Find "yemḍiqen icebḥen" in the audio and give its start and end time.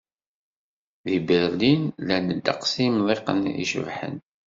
2.85-4.15